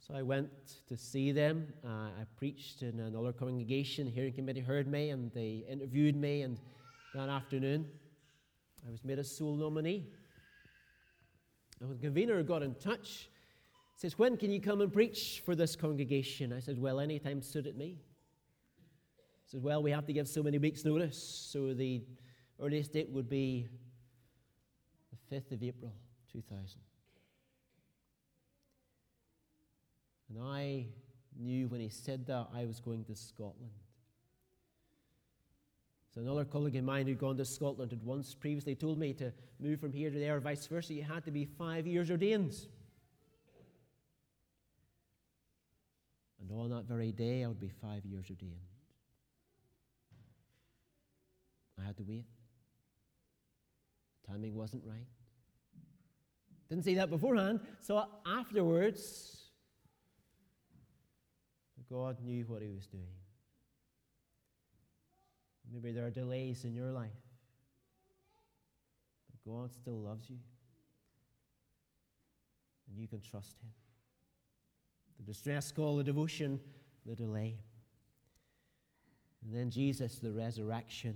So 0.06 0.14
I 0.14 0.22
went 0.22 0.50
to 0.90 0.98
see 0.98 1.32
them. 1.32 1.72
Uh, 1.82 1.88
I 1.88 2.26
preached 2.36 2.82
in 2.82 3.00
another 3.00 3.32
congregation. 3.32 4.06
The 4.06 4.12
hearing 4.12 4.34
committee 4.34 4.60
heard 4.60 4.86
me 4.86 5.12
and 5.12 5.32
they 5.32 5.64
interviewed 5.70 6.18
me. 6.18 6.42
And 6.42 6.60
that 7.16 7.30
afternoon, 7.30 7.88
I 8.86 8.92
was 8.92 9.06
made 9.06 9.18
a 9.18 9.24
sole 9.24 9.56
nominee. 9.56 10.06
And 11.80 11.90
the 11.90 11.96
convener 11.96 12.44
got 12.44 12.64
in 12.64 12.76
touch, 12.76 13.30
says, 13.96 14.20
When 14.20 14.36
can 14.36 14.52
you 14.52 14.60
come 14.60 14.82
and 14.82 14.92
preach 14.92 15.42
for 15.46 15.56
this 15.56 15.78
congregation? 15.78 16.52
I 16.52 16.60
said, 16.60 16.78
Well, 16.78 17.00
any 17.00 17.18
time 17.18 17.42
suited 17.42 17.78
me. 17.78 18.02
He 19.46 19.52
says, 19.52 19.62
Well, 19.62 19.82
we 19.82 19.92
have 19.92 20.06
to 20.08 20.14
give 20.14 20.28
so 20.28 20.44
many 20.44 20.58
weeks' 20.58 20.84
notice. 20.84 21.48
So 21.50 21.74
the 21.74 22.04
earliest 22.62 22.92
date 22.92 23.10
would 23.10 23.30
be 23.30 23.70
the 25.12 25.36
5th 25.36 25.54
of 25.54 25.64
April, 25.64 25.94
2000. 26.30 26.82
And 30.34 30.44
I 30.44 30.86
knew 31.40 31.68
when 31.68 31.82
he 31.82 31.90
said 31.90 32.26
that 32.28 32.48
I 32.54 32.66
was 32.66 32.80
going 32.80 33.04
to 33.06 33.16
Scotland. 33.16 33.72
So 36.14 36.22
another 36.22 36.46
colleague 36.46 36.76
of 36.76 36.84
mine 36.84 37.08
who'd 37.08 37.20
gone 37.20 37.38
to 37.38 37.46
Scotland 37.46 37.92
had 37.92 38.04
once 38.04 38.36
previously 38.36 38.76
told 38.76 39.00
me 39.00 39.14
to 39.14 39.34
move 39.60 39.80
from 39.80 39.92
here 39.92 40.12
to 40.12 40.20
there, 40.20 40.38
or 40.38 40.40
vice 40.40 40.66
versa. 40.68 40.94
You 40.94 41.04
had 41.04 41.26
to 41.26 41.32
be 41.32 41.46
five 41.46 41.88
years 41.88 42.12
ordained. 42.12 42.56
And 46.40 46.52
on 46.52 46.70
that 46.70 46.86
very 46.86 47.12
day, 47.12 47.44
I 47.44 47.48
would 47.48 47.60
be 47.60 47.72
five 47.82 48.06
years 48.06 48.30
ordained. 48.30 48.58
I 51.82 51.86
had 51.86 51.98
to 51.98 52.04
wait. 52.04 52.26
The 54.22 54.34
timing 54.34 54.56
wasn't 54.56 54.84
right. 54.86 55.08
Didn't 56.70 56.86
say 56.86 56.94
that 56.96 57.10
beforehand. 57.10 57.60
So 57.82 58.06
afterwards, 58.26 59.43
God 61.94 62.18
knew 62.24 62.44
what 62.48 62.64
He 62.64 62.70
was 62.70 62.88
doing. 62.88 63.04
Maybe 65.72 65.92
there 65.92 66.08
are 66.08 66.10
delays 66.10 66.66
in 66.66 66.74
your 66.74 66.92
life. 66.92 67.12
But 69.30 69.52
God 69.52 69.72
still 69.72 70.00
loves 70.00 70.28
you. 70.28 70.38
And 72.90 73.00
you 73.00 73.08
can 73.08 73.22
trust 73.22 73.60
Him. 73.62 73.70
The 75.20 75.32
distress 75.32 75.72
call, 75.72 75.98
the 75.98 76.04
devotion, 76.04 76.60
the 77.06 77.16
delay. 77.16 77.60
And 79.46 79.56
then 79.56 79.70
Jesus, 79.70 80.18
the 80.18 80.32
resurrection 80.32 81.16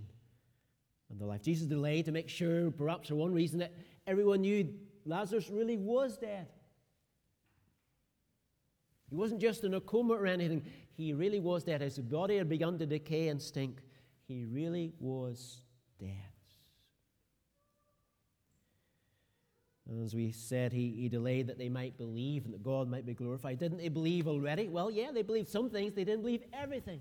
and 1.09 1.19
the 1.19 1.25
life. 1.25 1.41
Jesus 1.41 1.65
delayed 1.65 2.05
to 2.05 2.11
make 2.11 2.29
sure, 2.29 2.69
perhaps 2.69 3.09
for 3.09 3.15
one 3.15 3.33
reason, 3.33 3.57
that 3.59 3.73
everyone 4.05 4.41
knew 4.41 4.71
Lazarus 5.05 5.49
really 5.49 5.77
was 5.77 6.17
dead. 6.17 6.47
He 9.09 9.15
wasn't 9.15 9.41
just 9.41 9.63
in 9.63 9.73
a 9.73 9.81
coma 9.81 10.13
or 10.13 10.25
anything, 10.25 10.63
he 10.95 11.13
really 11.13 11.39
was 11.39 11.63
dead. 11.63 11.81
His 11.81 11.97
body 11.99 12.37
had 12.37 12.49
begun 12.49 12.77
to 12.79 12.85
decay 12.85 13.29
and 13.29 13.41
stink. 13.41 13.79
He 14.27 14.43
really 14.43 14.93
was 14.99 15.61
dead. 15.99 16.11
As 20.03 20.13
we 20.13 20.31
said, 20.31 20.73
he, 20.73 20.91
he 20.91 21.07
delayed 21.07 21.47
that 21.47 21.57
they 21.57 21.69
might 21.69 21.97
believe 21.97 22.43
and 22.43 22.53
that 22.53 22.63
God 22.63 22.89
might 22.89 23.05
be 23.05 23.13
glorified. 23.13 23.59
Didn't 23.59 23.77
they 23.77 23.87
believe 23.87 24.27
already? 24.27 24.67
Well, 24.67 24.91
yeah, 24.91 25.11
they 25.13 25.21
believed 25.21 25.47
some 25.47 25.69
things, 25.69 25.93
they 25.93 26.03
didn't 26.03 26.21
believe 26.21 26.43
everything. 26.51 26.99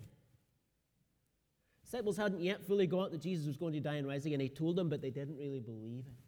Disciples 1.85 2.17
hadn't 2.17 2.41
yet 2.41 2.65
fully 2.65 2.87
got 2.87 3.11
that 3.11 3.21
Jesus 3.21 3.47
was 3.47 3.57
going 3.57 3.73
to 3.73 3.81
die 3.81 3.97
and 3.97 4.07
rise 4.07 4.27
again. 4.27 4.41
He 4.41 4.49
told 4.49 4.77
them, 4.77 4.89
but 4.89 5.03
they 5.03 5.11
didn't 5.11 5.39
really 5.39 5.61
believe 5.61 6.05
it. 6.07 6.26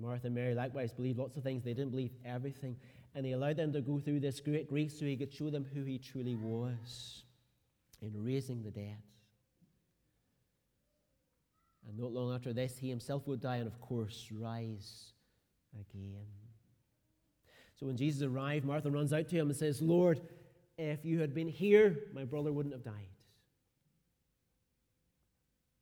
Martha 0.00 0.26
and 0.26 0.34
Mary 0.34 0.54
likewise 0.54 0.92
believed 0.92 1.18
lots 1.18 1.36
of 1.36 1.42
things. 1.42 1.64
They 1.64 1.74
didn't 1.74 1.90
believe 1.90 2.12
everything. 2.24 2.76
And 3.14 3.26
he 3.26 3.32
allowed 3.32 3.56
them 3.56 3.72
to 3.72 3.80
go 3.80 3.98
through 3.98 4.20
this 4.20 4.40
great 4.40 4.68
grief 4.68 4.92
so 4.92 5.04
he 5.04 5.16
could 5.16 5.32
show 5.32 5.50
them 5.50 5.66
who 5.74 5.82
he 5.82 5.98
truly 5.98 6.36
was 6.36 7.24
in 8.00 8.12
raising 8.14 8.62
the 8.62 8.70
dead. 8.70 8.98
And 11.88 11.98
not 11.98 12.12
long 12.12 12.34
after 12.34 12.52
this, 12.52 12.76
he 12.78 12.90
himself 12.90 13.26
would 13.26 13.40
die 13.40 13.56
and, 13.56 13.66
of 13.66 13.80
course, 13.80 14.28
rise 14.30 15.12
again. 15.74 16.26
So 17.76 17.86
when 17.86 17.96
Jesus 17.96 18.22
arrived, 18.22 18.64
Martha 18.64 18.90
runs 18.90 19.12
out 19.12 19.28
to 19.28 19.36
him 19.36 19.48
and 19.48 19.56
says, 19.56 19.80
Lord, 19.80 20.20
if 20.76 21.04
you 21.04 21.20
had 21.20 21.34
been 21.34 21.48
here, 21.48 21.96
my 22.12 22.24
brother 22.24 22.52
wouldn't 22.52 22.74
have 22.74 22.84
died. 22.84 23.08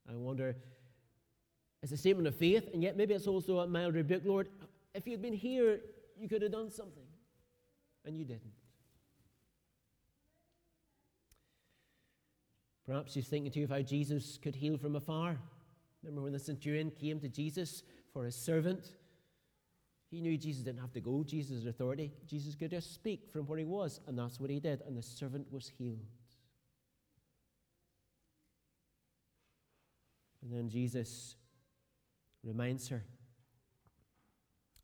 I 0.09 0.15
wonder, 0.15 0.57
it's 1.87 1.93
a 1.93 1.97
statement 1.97 2.27
of 2.27 2.35
faith, 2.35 2.69
and 2.75 2.83
yet 2.83 2.97
maybe 2.97 3.15
it's 3.15 3.29
also 3.29 3.61
a 3.61 3.67
mild 3.69 3.95
rebuke. 3.95 4.23
Lord, 4.25 4.49
if 4.93 5.07
you 5.07 5.13
had 5.13 5.23
been 5.23 5.33
here, 5.33 5.79
you 6.19 6.29
could 6.29 6.43
have 6.43 6.51
done 6.51 6.69
something, 6.69 7.05
and 8.05 8.19
you 8.19 8.25
didn't. 8.25 8.51
Perhaps 12.89 13.13
she's 13.13 13.29
thinking 13.29 13.53
too 13.53 13.63
of 13.63 13.71
how 13.71 13.83
Jesus 13.83 14.37
could 14.43 14.57
heal 14.57 14.77
from 14.77 14.97
afar. 14.97 15.39
Remember 16.03 16.23
when 16.23 16.33
the 16.33 16.41
centurion 16.41 16.91
came 16.91 17.21
to 17.21 17.29
Jesus 17.29 17.85
for 18.13 18.25
his 18.25 18.35
servant? 18.35 18.97
He 20.11 20.21
knew 20.21 20.37
Jesus 20.37 20.65
didn't 20.65 20.81
have 20.81 20.93
to 20.95 21.01
go, 21.01 21.23
Jesus 21.23 21.67
authority. 21.67 22.13
Jesus 22.27 22.57
could 22.57 22.73
just 22.73 22.95
speak 22.95 23.31
from 23.33 23.47
where 23.47 23.61
he 23.61 23.65
was, 23.65 24.01
and 24.09 24.19
that's 24.19 24.41
what 24.41 24.51
he 24.51 24.59
did, 24.59 24.83
and 24.89 24.99
the 24.99 25.03
servant 25.05 25.47
was 25.53 25.71
healed. 25.79 26.03
And 30.43 30.53
then 30.53 30.69
Jesus 30.69 31.37
reminds 32.43 32.89
her 32.89 33.05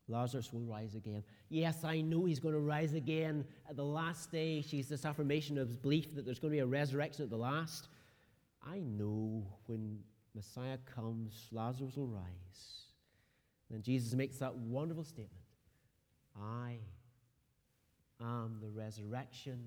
Lazarus 0.07 0.51
will 0.51 0.65
rise 0.65 0.95
again. 0.95 1.23
Yes, 1.49 1.83
I 1.83 2.01
know 2.01 2.25
he's 2.25 2.39
going 2.39 2.53
to 2.53 2.59
rise 2.59 2.93
again 2.93 3.45
at 3.69 3.77
the 3.77 3.85
last 3.85 4.31
day. 4.31 4.61
She's 4.61 4.89
this 4.89 5.05
affirmation 5.05 5.57
of 5.57 5.69
his 5.69 5.77
belief 5.77 6.13
that 6.15 6.25
there's 6.25 6.39
going 6.39 6.51
to 6.51 6.55
be 6.55 6.59
a 6.59 6.65
resurrection 6.65 7.23
at 7.23 7.29
the 7.29 7.37
last. 7.37 7.87
I 8.61 8.79
know 8.79 9.47
when 9.67 9.99
Messiah 10.35 10.77
comes, 10.93 11.47
Lazarus 11.51 11.95
will 11.95 12.07
rise. 12.07 12.87
Then 13.69 13.81
Jesus 13.81 14.13
makes 14.13 14.37
that 14.37 14.55
wonderful 14.55 15.03
statement 15.03 15.45
I 16.39 16.79
am 18.19 18.59
the 18.61 18.69
resurrection 18.69 19.59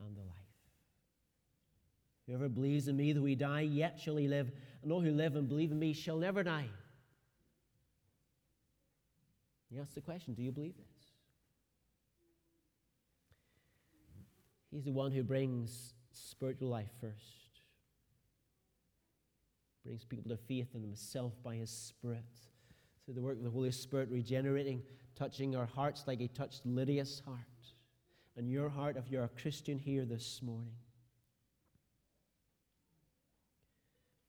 and 0.00 0.16
the 0.16 0.22
life. 0.22 0.43
Whoever 2.26 2.48
believes 2.48 2.88
in 2.88 2.96
me, 2.96 3.12
though 3.12 3.24
he 3.24 3.34
die, 3.34 3.62
yet 3.62 3.98
shall 4.00 4.16
he 4.16 4.28
live. 4.28 4.50
And 4.82 4.90
all 4.92 5.00
who 5.00 5.12
live 5.12 5.36
and 5.36 5.48
believe 5.48 5.70
in 5.70 5.78
me 5.78 5.92
shall 5.92 6.16
never 6.16 6.42
die. 6.42 6.68
You 9.70 9.80
ask 9.80 9.94
the 9.94 10.00
question 10.00 10.34
do 10.34 10.42
you 10.42 10.52
believe 10.52 10.76
this? 10.76 10.84
He's 14.70 14.84
the 14.84 14.92
one 14.92 15.12
who 15.12 15.22
brings 15.22 15.94
spiritual 16.12 16.68
life 16.68 16.90
first 17.00 17.44
brings 19.84 20.04
people 20.04 20.30
to 20.30 20.36
faith 20.36 20.68
in 20.74 20.80
himself 20.80 21.32
by 21.42 21.56
his 21.56 21.70
Spirit. 21.70 22.24
Through 23.04 23.14
the 23.14 23.22
work 23.22 23.36
of 23.36 23.44
the 23.44 23.50
Holy 23.50 23.70
Spirit, 23.70 24.08
regenerating, 24.10 24.82
touching 25.14 25.54
our 25.54 25.66
hearts 25.66 26.04
like 26.06 26.20
he 26.20 26.28
touched 26.28 26.64
Lydia's 26.64 27.20
heart 27.26 27.38
and 28.36 28.50
your 28.50 28.70
heart 28.70 28.96
if 28.96 29.10
you're 29.10 29.24
a 29.24 29.40
Christian 29.40 29.78
here 29.78 30.06
this 30.06 30.40
morning. 30.42 30.72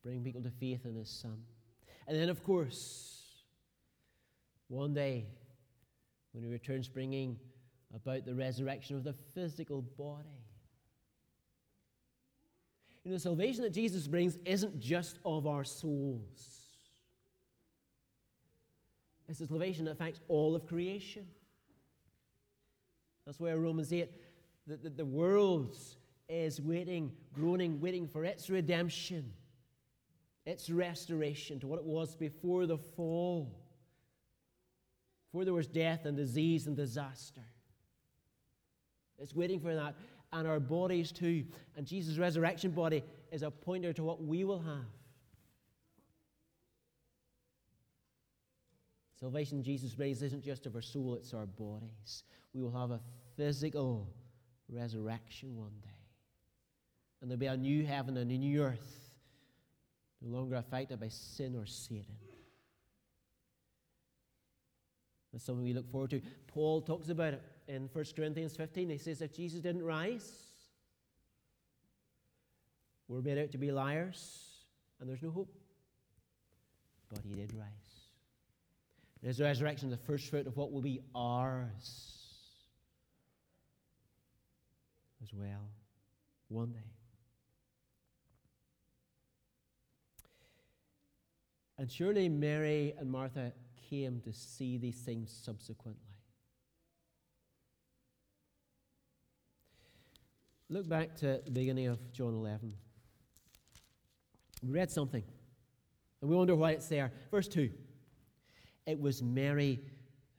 Bring 0.05 0.23
people 0.23 0.43
to 0.43 0.51
faith 0.51 0.85
in 0.85 0.95
his 0.95 1.09
Son. 1.09 1.35
And 2.07 2.15
then, 2.15 2.29
of 2.29 2.43
course, 2.43 3.43
one 4.67 4.93
day, 4.93 5.25
when 6.31 6.43
he 6.43 6.49
returns, 6.49 6.87
bringing 6.87 7.39
about 7.93 8.23
the 8.25 8.35
resurrection 8.35 8.95
of 8.95 9.03
the 9.03 9.15
physical 9.33 9.81
body. 9.81 10.45
You 13.03 13.11
know, 13.11 13.17
the 13.17 13.21
salvation 13.21 13.63
that 13.63 13.73
Jesus 13.73 14.07
brings 14.07 14.37
isn't 14.45 14.79
just 14.79 15.17
of 15.25 15.47
our 15.47 15.63
souls. 15.63 16.59
It's 19.27 19.41
a 19.41 19.47
salvation 19.47 19.85
that 19.85 19.91
affects 19.91 20.19
all 20.27 20.55
of 20.55 20.67
creation. 20.67 21.25
That's 23.25 23.39
where 23.39 23.57
Romans 23.57 23.91
8, 23.91 24.11
that 24.67 24.83
the, 24.83 24.89
the 24.89 25.05
world 25.05 25.77
is 26.29 26.61
waiting, 26.61 27.11
groaning, 27.33 27.79
waiting 27.79 28.07
for 28.07 28.23
its 28.23 28.49
redemption, 28.49 29.31
its 30.45 30.69
restoration 30.69 31.59
to 31.59 31.67
what 31.67 31.79
it 31.79 31.85
was 31.85 32.15
before 32.15 32.65
the 32.65 32.77
fall, 32.77 33.51
before 35.27 35.45
there 35.45 35.53
was 35.53 35.67
death 35.67 36.05
and 36.05 36.15
disease 36.15 36.67
and 36.67 36.75
disaster. 36.75 37.41
It's 39.17 39.33
waiting 39.33 39.59
for 39.59 39.73
that 39.73 39.95
and 40.31 40.47
our 40.47 40.59
bodies 40.59 41.11
too. 41.11 41.45
And 41.77 41.85
Jesus' 41.85 42.17
resurrection 42.17 42.71
body 42.71 43.03
is 43.31 43.41
a 43.41 43.49
pointer 43.49 43.93
to 43.93 44.03
what 44.03 44.23
we 44.23 44.43
will 44.43 44.59
have. 44.59 44.85
Salvation 49.19 49.63
Jesus 49.63 49.93
brings 49.95 50.21
isn't 50.21 50.43
just 50.43 50.65
of 50.65 50.75
our 50.75 50.81
soul, 50.81 51.15
it's 51.15 51.33
our 51.33 51.45
bodies. 51.45 52.23
We 52.53 52.61
will 52.61 52.77
have 52.77 52.91
a 52.91 52.99
physical 53.37 54.09
resurrection 54.69 55.55
one 55.55 55.71
day. 55.81 55.89
And 57.21 57.31
there'll 57.31 57.39
be 57.39 57.45
a 57.45 57.55
new 57.55 57.85
heaven 57.85 58.17
and 58.17 58.29
a 58.29 58.37
new 58.37 58.61
earth, 58.61 59.04
no 60.25 60.37
longer 60.37 60.55
affected 60.55 60.99
by 60.99 61.09
sin 61.09 61.55
or 61.55 61.65
Satan. 61.65 62.15
That's 65.31 65.45
something 65.45 65.63
we 65.63 65.73
look 65.73 65.89
forward 65.91 66.11
to. 66.11 66.21
Paul 66.47 66.81
talks 66.81 67.09
about 67.09 67.33
it 67.33 67.43
in 67.67 67.89
1 67.91 68.05
Corinthians 68.15 68.55
15. 68.55 68.89
He 68.89 68.97
says, 68.97 69.21
If 69.21 69.33
Jesus 69.33 69.59
didn't 69.59 69.83
rise, 69.83 70.31
we're 73.07 73.21
made 73.21 73.37
out 73.37 73.51
to 73.51 73.57
be 73.57 73.71
liars, 73.71 74.63
and 74.99 75.09
there's 75.09 75.21
no 75.21 75.31
hope. 75.31 75.53
But 77.09 77.19
he 77.27 77.35
did 77.35 77.53
rise. 77.53 77.67
His 79.21 79.41
resurrection 79.41 79.91
is 79.91 79.97
the 79.97 80.05
first 80.05 80.29
fruit 80.29 80.47
of 80.47 80.55
what 80.55 80.71
will 80.71 80.81
be 80.81 81.01
ours 81.13 82.15
as 85.21 85.33
well 85.33 85.69
one 86.47 86.71
day. 86.71 86.94
And 91.85 91.91
surely 91.91 92.27
Mary 92.29 92.95
and 92.97 93.11
Martha 93.11 93.53
came 93.91 94.19
to 94.21 94.33
see 94.33 94.79
these 94.79 94.95
things 95.01 95.31
subsequently. 95.45 96.17
Look 100.67 100.89
back 100.89 101.15
to 101.17 101.41
the 101.45 101.51
beginning 101.51 101.85
of 101.85 102.11
John 102.11 102.33
11. 102.33 102.73
We 104.63 104.71
read 104.71 104.89
something, 104.89 105.23
and 106.21 106.29
we 106.31 106.35
wonder 106.35 106.55
why 106.55 106.71
it's 106.71 106.87
there. 106.87 107.11
Verse 107.29 107.47
2 107.47 107.69
It 108.87 108.99
was 108.99 109.21
Mary 109.21 109.79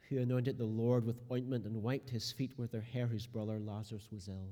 who 0.08 0.18
anointed 0.18 0.58
the 0.58 0.64
Lord 0.64 1.06
with 1.06 1.20
ointment 1.30 1.64
and 1.64 1.80
wiped 1.80 2.10
his 2.10 2.32
feet 2.32 2.58
with 2.58 2.72
her 2.72 2.80
hair, 2.80 3.06
whose 3.06 3.28
brother 3.28 3.60
Lazarus 3.60 4.08
was 4.10 4.26
ill. 4.26 4.48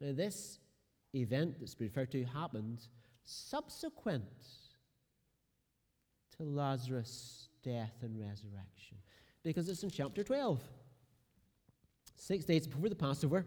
Now, 0.00 0.12
this 0.12 0.60
event 1.14 1.56
that's 1.58 1.80
referred 1.80 2.10
to 2.12 2.24
happened 2.24 2.86
subsequent 3.24 4.24
to 6.36 6.42
Lazarus' 6.42 7.48
death 7.62 7.94
and 8.02 8.18
resurrection 8.20 8.98
because 9.42 9.68
it's 9.68 9.82
in 9.82 9.90
chapter 9.90 10.22
12. 10.22 10.60
Six 12.16 12.44
days 12.44 12.66
before 12.66 12.88
the 12.88 12.94
Passover, 12.94 13.46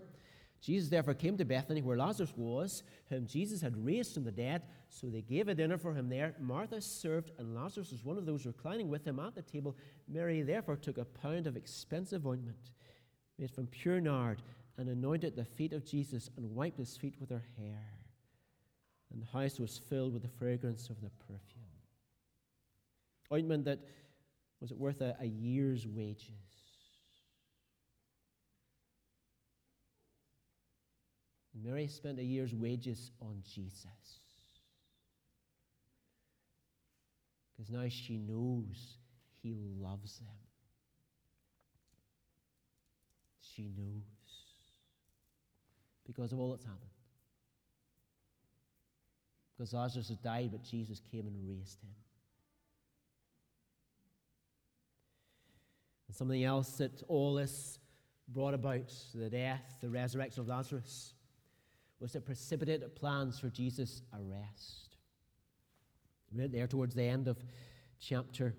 Jesus 0.62 0.90
therefore 0.90 1.14
came 1.14 1.38
to 1.38 1.46
Bethany 1.46 1.82
where 1.82 1.98
Lazarus 1.98 2.34
was, 2.36 2.84
whom 3.10 3.26
Jesus 3.26 3.62
had 3.62 3.84
raised 3.84 4.14
from 4.14 4.24
the 4.24 4.32
dead. 4.32 4.64
So 4.90 5.08
they 5.08 5.22
gave 5.22 5.48
a 5.48 5.56
dinner 5.56 5.78
for 5.78 5.94
him 5.94 6.10
there. 6.10 6.36
Martha 6.40 6.82
served, 6.82 7.32
and 7.38 7.56
Lazarus 7.56 7.92
was 7.92 8.04
one 8.04 8.18
of 8.18 8.26
those 8.26 8.46
reclining 8.46 8.90
with 8.90 9.06
him 9.06 9.20
at 9.20 9.36
the 9.36 9.42
table. 9.42 9.78
Mary 10.08 10.42
therefore 10.42 10.76
took 10.76 10.98
a 10.98 11.06
pound 11.06 11.48
of 11.48 11.58
expensive 11.58 12.26
ointment 12.26 12.72
made 13.38 13.52
from 13.52 13.68
pure 13.68 14.00
nard 14.00 14.42
and 14.78 14.90
anointed 14.90 15.36
the 15.36 15.46
feet 15.46 15.74
of 15.74 15.86
Jesus 15.86 16.30
and 16.38 16.56
wiped 16.56 16.78
his 16.78 16.96
feet 16.96 17.16
with 17.20 17.30
her 17.30 17.44
hair. 17.58 17.84
And 19.12 19.22
the 19.22 19.26
house 19.26 19.60
was 19.60 19.78
filled 19.90 20.14
with 20.14 20.22
the 20.22 20.38
fragrance 20.40 20.90
of 20.90 21.02
the 21.02 21.10
perfume. 21.28 21.64
Ointment 23.32 23.66
that 23.66 23.80
was 24.60 24.72
it 24.72 24.78
worth 24.78 25.02
a, 25.02 25.16
a 25.20 25.26
year's 25.26 25.86
wages? 25.88 26.32
Mary 31.64 31.88
spent 31.88 32.20
a 32.20 32.24
year's 32.24 32.54
wages 32.54 33.12
on 33.22 33.42
Jesus. 33.44 33.86
Because 37.52 37.72
now 37.72 37.88
she 37.90 38.18
knows 38.18 38.98
he 39.42 39.56
loves 39.80 40.20
them. 40.20 40.28
She 43.42 43.70
knows. 43.76 44.17
Because 46.08 46.32
of 46.32 46.40
all 46.40 46.52
that's 46.52 46.64
happened. 46.64 46.90
Because 49.58 49.74
Lazarus 49.74 50.08
has 50.08 50.18
died, 50.18 50.50
but 50.52 50.64
Jesus 50.64 51.02
came 51.12 51.28
and 51.28 51.36
raised 51.48 51.82
him. 51.82 51.90
And 56.08 56.16
something 56.16 56.44
else 56.44 56.78
that 56.78 57.04
all 57.08 57.36
this 57.36 57.80
brought 58.30 58.54
about, 58.54 58.94
the 59.14 59.30
death, 59.30 59.78
the 59.82 59.90
resurrection 59.90 60.42
of 60.42 60.48
Lazarus, 60.48 61.14
was 62.00 62.12
to 62.12 62.22
precipitate 62.22 62.96
plans 62.96 63.40
for 63.40 63.50
Jesus' 63.50 64.02
arrest. 64.14 64.98
Read 66.34 66.52
there 66.52 66.68
towards 66.68 66.94
the 66.94 67.04
end 67.04 67.28
of 67.28 67.38
chapter 68.00 68.54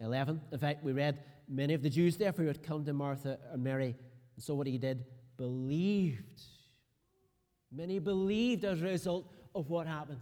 11. 0.00 0.40
In 0.52 0.58
fact, 0.58 0.82
we 0.82 0.92
read, 0.92 1.22
Many 1.48 1.74
of 1.74 1.82
the 1.82 1.90
Jews, 1.90 2.16
therefore, 2.16 2.42
who 2.42 2.48
had 2.48 2.62
come 2.62 2.84
to 2.84 2.92
Martha 2.92 3.38
and 3.52 3.62
Mary, 3.62 3.96
and 4.36 4.44
so 4.44 4.54
what 4.54 4.66
he 4.66 4.76
did, 4.76 5.04
believed. 5.38 6.42
Many 7.72 7.98
believed 7.98 8.64
as 8.64 8.82
a 8.82 8.84
result 8.84 9.32
of 9.54 9.70
what 9.70 9.86
happened. 9.86 10.20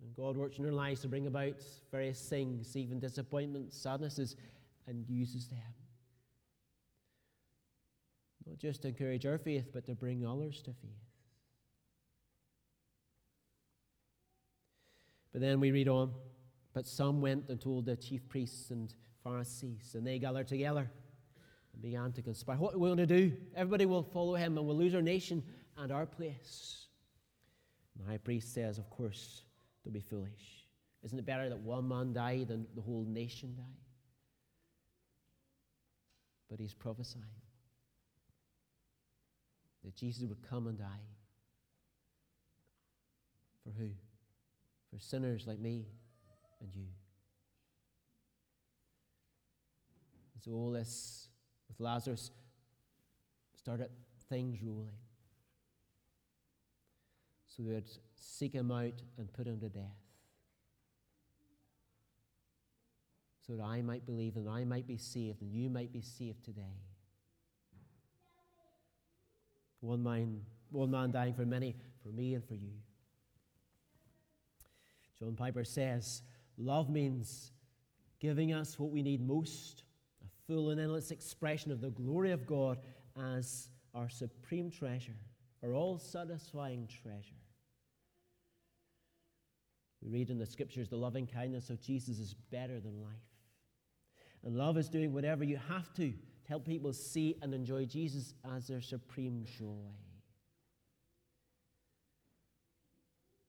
And 0.00 0.14
God 0.14 0.36
works 0.36 0.58
in 0.58 0.66
our 0.66 0.72
lives 0.72 1.00
to 1.00 1.08
bring 1.08 1.26
about 1.26 1.62
various 1.90 2.20
things, 2.28 2.76
even 2.76 3.00
disappointments, 3.00 3.76
sadnesses, 3.76 4.36
and 4.86 5.04
uses 5.08 5.48
them. 5.48 5.58
Not 8.46 8.58
just 8.58 8.82
to 8.82 8.88
encourage 8.88 9.24
our 9.24 9.38
faith, 9.38 9.70
but 9.72 9.86
to 9.86 9.94
bring 9.94 10.26
others 10.26 10.60
to 10.62 10.72
faith. 10.72 10.90
But 15.32 15.40
then 15.40 15.60
we 15.60 15.70
read 15.70 15.88
on. 15.88 16.12
But 16.74 16.86
some 16.86 17.20
went 17.20 17.48
and 17.48 17.60
told 17.60 17.86
the 17.86 17.96
chief 17.96 18.28
priests 18.28 18.70
and 18.70 18.92
Pharisees, 19.22 19.94
and 19.94 20.06
they 20.06 20.18
gathered 20.18 20.48
together 20.48 20.90
and 21.72 21.82
began 21.82 22.12
to 22.12 22.22
conspire. 22.22 22.56
What 22.56 22.74
are 22.74 22.78
we 22.78 22.88
going 22.88 22.98
to 22.98 23.06
do? 23.06 23.32
Everybody 23.56 23.86
will 23.86 24.02
follow 24.02 24.34
him, 24.34 24.56
and 24.58 24.66
we'll 24.66 24.76
lose 24.76 24.94
our 24.94 25.02
nation 25.02 25.42
and 25.76 25.90
our 25.90 26.06
place. 26.06 26.86
And 27.94 28.06
the 28.06 28.10
high 28.10 28.18
priest 28.18 28.54
says, 28.54 28.78
Of 28.78 28.88
course, 28.90 29.42
don't 29.84 29.92
be 29.92 30.00
foolish. 30.00 30.66
Isn't 31.02 31.18
it 31.18 31.26
better 31.26 31.48
that 31.48 31.58
one 31.58 31.88
man 31.88 32.12
die 32.12 32.44
than 32.44 32.66
the 32.74 32.80
whole 32.80 33.04
nation 33.08 33.54
die? 33.56 33.80
But 36.48 36.60
he's 36.60 36.74
prophesying 36.74 37.24
that 39.84 39.96
Jesus 39.96 40.28
would 40.28 40.42
come 40.48 40.66
and 40.66 40.78
die. 40.78 40.84
For 43.64 43.70
who? 43.70 43.88
For 44.92 45.00
sinners 45.00 45.46
like 45.46 45.58
me 45.58 45.86
and 46.60 46.74
you. 46.74 46.86
And 50.34 50.42
so 50.42 50.52
all 50.52 50.70
this 50.70 51.28
with 51.72 51.80
Lazarus 51.80 52.30
started 53.56 53.88
things 54.28 54.58
rolling. 54.62 54.90
So 57.48 57.62
they 57.62 57.74
would 57.74 57.88
seek 58.14 58.52
him 58.52 58.70
out 58.70 59.00
and 59.18 59.32
put 59.32 59.46
him 59.46 59.58
to 59.60 59.68
death. 59.68 59.82
So 63.46 63.56
that 63.56 63.62
I 63.62 63.82
might 63.82 64.06
believe 64.06 64.36
and 64.36 64.48
I 64.48 64.64
might 64.64 64.86
be 64.86 64.96
saved 64.96 65.42
and 65.42 65.52
you 65.52 65.68
might 65.68 65.92
be 65.92 66.00
saved 66.00 66.44
today. 66.44 66.78
One 69.80 70.02
man, 70.02 70.42
one 70.70 70.90
man 70.90 71.10
dying 71.10 71.34
for 71.34 71.44
many, 71.44 71.74
for 72.02 72.08
me 72.08 72.34
and 72.34 72.44
for 72.44 72.54
you. 72.54 72.72
John 75.18 75.34
Piper 75.34 75.64
says, 75.64 76.22
Love 76.56 76.88
means 76.88 77.50
giving 78.20 78.52
us 78.52 78.78
what 78.78 78.90
we 78.90 79.02
need 79.02 79.26
most, 79.26 79.82
full 80.46 80.70
and 80.70 80.80
endless 80.80 81.10
expression 81.10 81.70
of 81.70 81.80
the 81.80 81.90
glory 81.90 82.32
of 82.32 82.46
God 82.46 82.78
as 83.16 83.68
our 83.94 84.08
supreme 84.08 84.70
treasure, 84.70 85.16
our 85.62 85.74
all 85.74 85.98
satisfying 85.98 86.88
treasure. 87.02 87.34
We 90.02 90.10
read 90.10 90.30
in 90.30 90.38
the 90.38 90.46
scriptures 90.46 90.88
the 90.88 90.96
loving 90.96 91.26
kindness 91.26 91.70
of 91.70 91.80
Jesus 91.80 92.18
is 92.18 92.34
better 92.50 92.80
than 92.80 93.00
life. 93.00 93.12
And 94.44 94.56
love 94.56 94.76
is 94.76 94.88
doing 94.88 95.12
whatever 95.12 95.44
you 95.44 95.58
have 95.68 95.92
to 95.94 96.12
to 96.44 96.48
help 96.48 96.66
people 96.66 96.92
see 96.92 97.36
and 97.40 97.54
enjoy 97.54 97.84
Jesus 97.84 98.34
as 98.56 98.66
their 98.66 98.80
supreme 98.80 99.44
joy. 99.58 99.94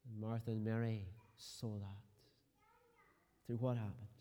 And 0.08 0.22
Martha 0.22 0.52
and 0.52 0.64
Mary 0.64 1.08
saw 1.36 1.80
that 1.80 2.04
through 3.48 3.58
what 3.58 3.78
happened. 3.78 4.13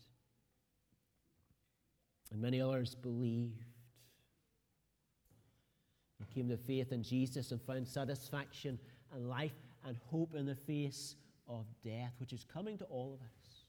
And 2.31 2.41
many 2.41 2.61
others 2.61 2.95
believed 2.95 3.63
and 6.19 6.29
came 6.29 6.49
to 6.49 6.57
faith 6.57 6.91
in 6.91 7.03
Jesus 7.03 7.51
and 7.51 7.61
found 7.61 7.87
satisfaction 7.87 8.79
and 9.13 9.29
life 9.29 9.53
and 9.85 9.97
hope 10.09 10.35
in 10.35 10.45
the 10.45 10.55
face 10.55 11.15
of 11.47 11.65
death, 11.83 12.13
which 12.19 12.33
is 12.33 12.45
coming 12.51 12.77
to 12.77 12.85
all 12.85 13.13
of 13.13 13.21
us 13.21 13.65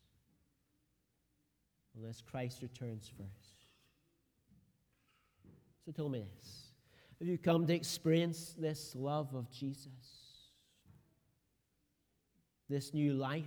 unless 1.97 2.21
Christ 2.21 2.63
returns 2.63 3.11
first. 3.17 3.67
So 5.85 5.93
tell 5.93 6.09
me 6.09 6.21
this. 6.21 6.69
Have 7.19 7.29
you 7.29 7.39
come 7.39 7.67
to 7.67 7.75
experience 7.75 8.55
this 8.59 8.95
love 8.97 9.35
of 9.35 9.51
Jesus? 9.51 9.89
This 12.69 12.95
new 12.95 13.13
life 13.13 13.45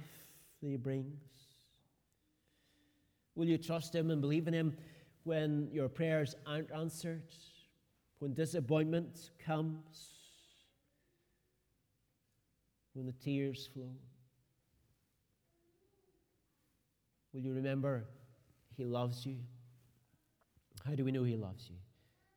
that 0.61 0.69
he 0.69 0.77
brings? 0.77 1.19
Will 3.37 3.47
you 3.47 3.59
trust 3.59 3.93
Him 3.93 4.09
and 4.09 4.19
believe 4.19 4.47
in 4.47 4.53
Him 4.53 4.75
when 5.27 5.67
your 5.73 5.89
prayers 5.89 6.35
aren't 6.47 6.71
answered? 6.71 7.21
When 8.19 8.33
disappointment 8.33 9.31
comes? 9.45 10.13
When 12.93 13.05
the 13.05 13.11
tears 13.11 13.69
flow? 13.73 13.91
Will 17.33 17.41
you 17.41 17.53
remember 17.53 18.05
He 18.77 18.85
loves 18.85 19.25
you? 19.25 19.37
How 20.85 20.95
do 20.95 21.03
we 21.03 21.11
know 21.11 21.23
He 21.23 21.35
loves 21.35 21.69
you? 21.69 21.75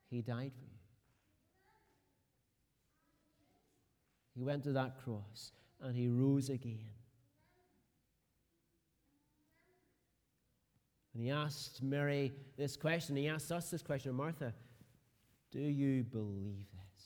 He 0.09 0.21
died 0.21 0.51
for 0.53 0.65
you. 0.65 0.77
He 4.35 4.43
went 4.43 4.63
to 4.65 4.73
that 4.73 5.01
cross 5.03 5.53
and 5.79 5.95
He 5.95 6.09
rose 6.09 6.49
again. 6.49 6.89
And 11.13 11.23
he 11.23 11.29
asked 11.29 11.83
Mary 11.83 12.31
this 12.57 12.77
question. 12.77 13.15
He 13.15 13.27
asked 13.27 13.51
us 13.51 13.69
this 13.69 13.81
question 13.81 14.13
Martha, 14.13 14.53
do 15.51 15.59
you 15.59 16.03
believe 16.03 16.67
this? 16.71 17.05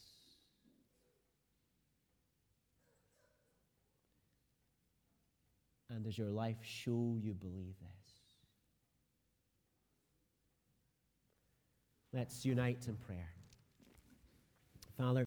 And 5.89 6.03
does 6.03 6.17
your 6.17 6.29
life 6.29 6.57
show 6.61 7.17
you 7.21 7.33
believe 7.33 7.75
this? 7.79 7.95
Let's 12.13 12.45
unite 12.45 12.85
in 12.87 12.95
prayer. 12.95 13.29
Father, 14.97 15.23